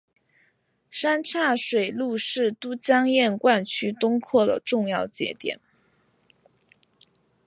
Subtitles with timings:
[0.89, 5.59] 三岔水库是都江堰灌区东扩的重要节点。